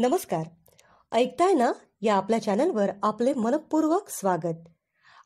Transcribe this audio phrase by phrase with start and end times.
[0.00, 0.42] नमस्कार.
[1.12, 4.68] ऐकताय ना या आपल्या चॅनलवर आपले मनपूर्वक स्वागत.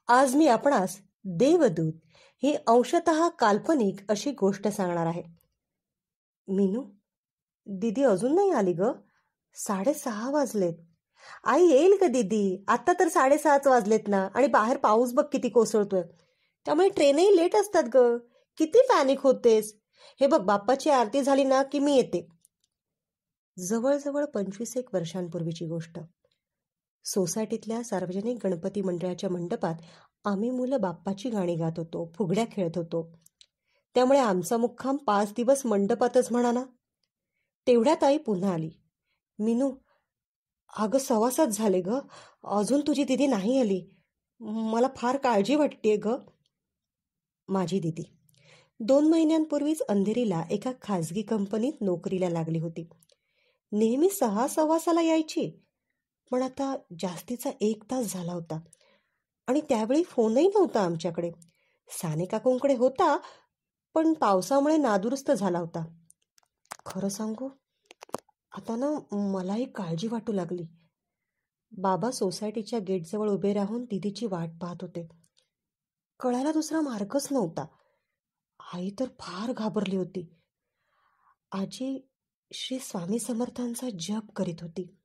[0.09, 1.93] आज मी आपणास देवदूत
[2.43, 5.23] ही अंशत काल्पनिक अशी गोष्ट सांगणार आहे.
[6.49, 6.85] मीनू
[7.67, 8.83] दीदी अजून नाही आली ग.
[9.55, 10.75] साडेसहा वाजलेत.
[11.45, 12.65] आई येईल का दीदी.
[12.69, 16.03] आत्ता तर साडेसहाच वाजलेत ना आणि बाहेर पाऊस बघ किती कोसळतोय.
[16.65, 18.19] त्यामुळे ट्रेनही लेट असतात ग.
[18.59, 19.77] किती पॅनिक होतेस.
[20.21, 22.42] हे बघ बाप्पाची आरती झाली ना की मी येते.
[23.59, 25.99] जवळजवळ पंचवीस एक वर्षांपूर्वीची गोष्ट.
[27.05, 29.75] सोसायटीतल्या सार्वजनिक गणपती मंडळाच्या मंडपात
[30.25, 33.13] आम्ही मुलं बाप्पाची गाणी गात होतो फुगड्या खेळत होतो.
[33.95, 36.65] त्यामुळे आमचा मुक्काम पाच दिवस मंडपातच म्हणा ना
[37.67, 38.71] तेवढ्यात आई पुन्हा आली.
[39.39, 39.73] मिनू
[40.77, 41.99] अगं सवासात झाले ग.
[42.45, 43.91] अजून तुझी दिदी नाही आली.
[44.41, 46.09] मला फार काळजी वाटते ग.
[47.49, 48.19] माझी दिदी.
[48.81, 52.89] दोन महिन्यांपूर्वीच अंधेरीला एका खाजगी कंपनीत नोकरीला लागली होती.
[53.73, 55.63] नेहमी सहा सव्वासाला यायची.
[56.31, 58.61] पण आता जास्तीचा एक तास झाला होता.
[59.47, 61.31] आणि त्यावेळी फोनही नव्हता आमच्याकडे.
[61.89, 63.19] साने काकूंकडे होता
[63.95, 65.85] पण पावसामुळे नादुरुस्त झाला होता.
[66.87, 67.49] खरं सांगू
[68.53, 70.63] आता ना मलाही काळजी वाटू लागली.
[71.79, 75.09] बाबा सोसायटीच्या गेटजवळ उभे राहून दिदीची वाट पाहत होते.
[76.21, 77.67] कळायला दुसरा मार्गच नव्हता.
[78.73, 80.35] आई तर फार घाबरली होती.
[81.53, 82.12] आजी
[82.55, 84.97] श्री स्वामी समर्थांचा जप करीत होती.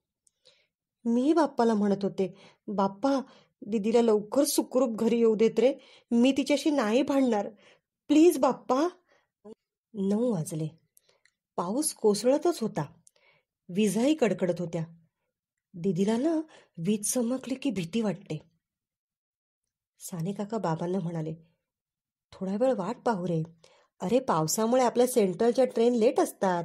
[1.05, 2.35] मी बाप्पाला म्हणत होते
[2.67, 3.21] बाप्पा
[3.61, 5.73] दिदीला लवकर सुखरूप घरी येऊ देत रे.
[6.11, 7.49] मी तिच्याशी नाही भांडणार.
[8.07, 8.87] प्लीज बाप्पा.
[9.93, 10.67] नऊ वाजले.
[11.55, 12.81] पाऊस कोसळतच होता.
[13.69, 14.85] विजाही कडकडत होत्या.
[15.73, 16.35] दिदीला ना
[16.77, 18.41] वीज चमकली की भीती वाटते.
[19.99, 21.35] साने काका बाबांना म्हणाले
[22.31, 23.43] थोडा वेळ वाट पाहू रे.
[24.01, 26.63] अरे पावसामुळे आपल्या सेंट्रलच्या ट्रेन लेट असतात.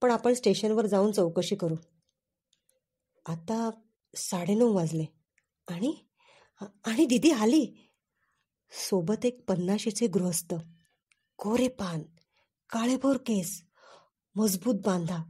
[0.00, 1.74] पण आपण स्टेशनवर जाऊन चौकशी करू.
[3.26, 3.70] आता
[4.16, 5.04] साडेनऊ वाजले.
[5.68, 5.94] आणि?
[6.60, 7.94] आणि दिदी आली.
[8.70, 10.54] सोबत एक पन्नाशीचे गृहस्थ.
[11.38, 12.02] कोरे पान
[12.70, 13.64] काळेभोर केस
[14.34, 15.22] मजबूत बांधा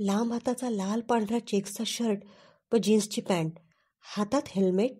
[0.00, 2.18] लांब हाताचा लाल पांढरा चेक्सचा शर्ट
[2.72, 3.52] व जीन्सची पॅन्ट
[4.00, 4.92] हातात हेल्मेट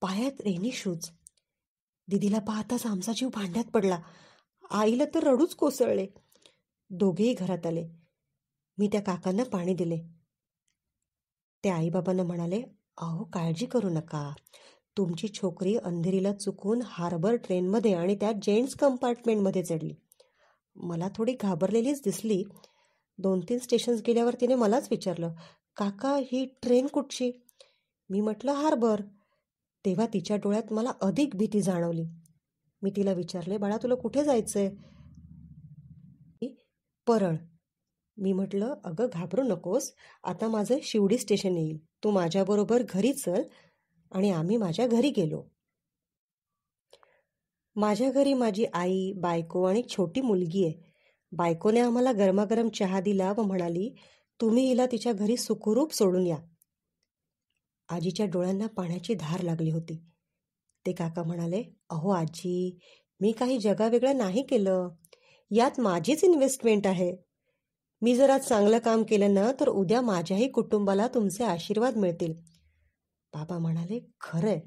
[0.00, 1.10] पायात रेनी शूज.
[2.08, 4.02] दिदीला पाहताच आमचा जीव भांड्यात पडला.
[4.70, 6.06] आईला तर रडूच कोसळले.
[6.90, 7.95] दोघेही घरात आले.
[8.78, 9.98] मी त्या काकांना पाणी दिले.
[11.64, 12.62] ते आईबाबांना म्हणाले
[12.98, 14.34] अहो काळजी करू नका.
[14.96, 19.94] तुमची छोकरी अंधेरीला चुकून हार्बर ट्रेनमध्ये आणि त्या जेंट्स कंपार्टमेंटमध्ये चढली.
[20.76, 22.44] मला थोडी घाबरलेलीच दिसली.
[23.18, 25.32] दोन तीन स्टेशन्स गेल्यावर तिने मलाच विचारलं
[25.76, 27.32] काका ही ट्रेन कुठची?
[28.10, 29.00] मी म्हटलं हार्बर.
[29.84, 32.04] तेव्हा तिच्या डोळ्यात मला अधिक भीती जाणवली.
[32.82, 34.70] मी तिला विचारले बाळा तुला कुठे जायचंय?
[37.06, 37.36] परळ.
[38.18, 39.92] मी म्हटलं अगं घाबरू नकोस.
[40.24, 41.78] आता माझं शिवडी स्टेशन येईल.
[42.04, 43.42] तू माझ्याबरोबर घरी चल
[44.12, 45.42] आणि आम्ही माझ्या घरी गेलो.
[47.76, 50.74] माझ्या घरी माझी आई बायको आणि छोटी मुलगी आहे.
[51.32, 53.94] बायकोने आम्हाला गरमागरम चहा दिला व म्हणाली
[54.40, 56.36] तुम्ही हिला तिच्या घरी सुखरूप सोडून या.
[57.88, 60.02] आजीच्या डोळ्यांना पाण्याची धार लागली होती.
[60.86, 62.78] ते काका म्हणाले अहो आजी
[63.20, 64.88] मी काही जगावेगळं नाही केलं.
[65.50, 67.25] यात माझीच इन्व्हेस्टमेंट आहे.
[68.06, 72.32] मी जर आज चांगलं काम केलं ना तर उद्या माझ्याही कुटुंबाला तुमचे आशीर्वाद मिळतील.
[73.34, 74.60] बाबा म्हणाले खरंय.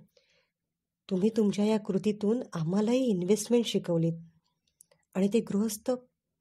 [1.09, 4.13] तुम्ही तुमच्या या कृतीतून आम्हालाही इन्व्हेस्टमेंट शिकवलीत.
[5.15, 5.91] आणि ते गृहस्थ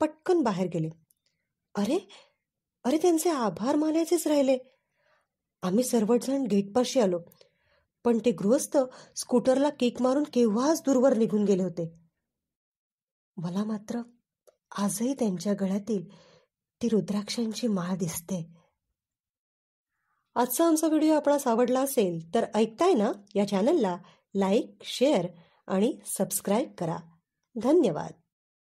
[0.00, 0.88] पटकन बाहेर गेले.
[1.75, 2.08] अरे
[2.84, 4.58] अरे त्यांचे आभार मानायचेच राहिले.
[5.62, 7.20] आम्ही सर्वजण गेटपाशी आलो.
[8.04, 8.78] पण ते गृहस्थ
[9.16, 11.92] स्कूटरला केक मारून केव्हाच दूरवर निघून गेले होते.
[13.37, 14.00] मला मात्र
[14.78, 16.28] आजही त्यांच्या गळ्यातील
[16.82, 18.46] ती रुद्राक्षांची माळ दिसते.
[20.34, 23.96] आजचा आमचा व्हिडिओ आपणास आवडला असेल तर ऐकताय ना या चॅनलला
[24.34, 25.26] लाईक शेअर
[25.66, 26.96] आणि सबस्क्राईब करा.
[27.62, 28.12] धन्यवाद.